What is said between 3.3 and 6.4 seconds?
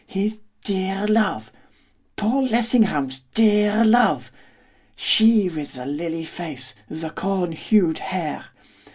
dear love! She with the lily